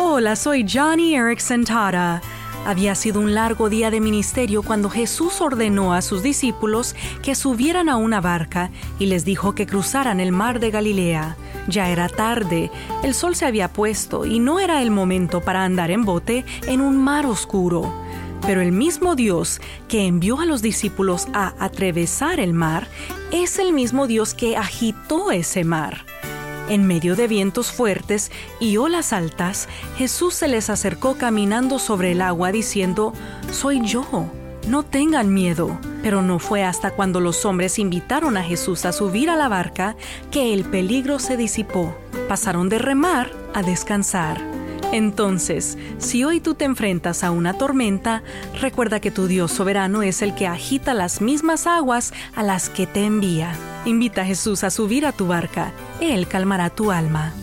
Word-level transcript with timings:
Hola, 0.00 0.36
soy 0.36 0.64
Johnny 0.64 1.16
Erickson 1.16 1.64
Tara. 1.64 2.22
Había 2.64 2.94
sido 2.94 3.20
un 3.20 3.34
largo 3.34 3.68
día 3.68 3.90
de 3.90 4.00
ministerio 4.00 4.62
cuando 4.62 4.88
Jesús 4.88 5.40
ordenó 5.40 5.92
a 5.92 6.02
sus 6.02 6.22
discípulos 6.22 6.94
que 7.20 7.34
subieran 7.34 7.88
a 7.88 7.96
una 7.96 8.20
barca 8.20 8.70
y 9.00 9.06
les 9.06 9.24
dijo 9.24 9.56
que 9.56 9.66
cruzaran 9.66 10.20
el 10.20 10.30
mar 10.30 10.60
de 10.60 10.70
Galilea. 10.70 11.36
Ya 11.66 11.88
era 11.88 12.08
tarde, 12.08 12.70
el 13.02 13.12
sol 13.12 13.34
se 13.34 13.46
había 13.46 13.72
puesto 13.72 14.24
y 14.24 14.38
no 14.38 14.60
era 14.60 14.82
el 14.82 14.92
momento 14.92 15.40
para 15.40 15.64
andar 15.64 15.90
en 15.90 16.04
bote 16.04 16.44
en 16.68 16.80
un 16.80 16.96
mar 16.96 17.26
oscuro. 17.26 17.92
Pero 18.46 18.60
el 18.60 18.70
mismo 18.70 19.16
Dios 19.16 19.60
que 19.88 20.06
envió 20.06 20.38
a 20.38 20.46
los 20.46 20.62
discípulos 20.62 21.26
a 21.32 21.54
atravesar 21.58 22.38
el 22.38 22.52
mar 22.52 22.86
es 23.32 23.58
el 23.58 23.72
mismo 23.72 24.06
Dios 24.06 24.32
que 24.32 24.56
agitó 24.56 25.32
ese 25.32 25.64
mar. 25.64 26.04
En 26.68 26.86
medio 26.86 27.16
de 27.16 27.28
vientos 27.28 27.72
fuertes 27.72 28.30
y 28.60 28.76
olas 28.76 29.14
altas, 29.14 29.68
Jesús 29.96 30.34
se 30.34 30.48
les 30.48 30.68
acercó 30.68 31.16
caminando 31.16 31.78
sobre 31.78 32.12
el 32.12 32.20
agua 32.20 32.52
diciendo, 32.52 33.14
Soy 33.50 33.80
yo, 33.86 34.04
no 34.66 34.82
tengan 34.82 35.32
miedo. 35.32 35.78
Pero 36.02 36.20
no 36.20 36.38
fue 36.38 36.62
hasta 36.62 36.90
cuando 36.90 37.20
los 37.20 37.44
hombres 37.46 37.78
invitaron 37.78 38.36
a 38.36 38.42
Jesús 38.42 38.84
a 38.84 38.92
subir 38.92 39.30
a 39.30 39.36
la 39.36 39.48
barca 39.48 39.96
que 40.30 40.52
el 40.52 40.64
peligro 40.64 41.18
se 41.18 41.38
disipó. 41.38 41.96
Pasaron 42.28 42.68
de 42.68 42.78
remar 42.78 43.32
a 43.54 43.62
descansar. 43.62 44.57
Entonces, 44.92 45.76
si 45.98 46.24
hoy 46.24 46.40
tú 46.40 46.54
te 46.54 46.64
enfrentas 46.64 47.22
a 47.22 47.30
una 47.30 47.54
tormenta, 47.54 48.22
recuerda 48.60 49.00
que 49.00 49.10
tu 49.10 49.26
Dios 49.26 49.52
soberano 49.52 50.02
es 50.02 50.22
el 50.22 50.34
que 50.34 50.46
agita 50.46 50.94
las 50.94 51.20
mismas 51.20 51.66
aguas 51.66 52.14
a 52.34 52.42
las 52.42 52.70
que 52.70 52.86
te 52.86 53.04
envía. 53.04 53.52
Invita 53.84 54.22
a 54.22 54.24
Jesús 54.24 54.64
a 54.64 54.70
subir 54.70 55.04
a 55.04 55.12
tu 55.12 55.26
barca, 55.26 55.72
Él 56.00 56.26
calmará 56.26 56.70
tu 56.70 56.90
alma. 56.90 57.34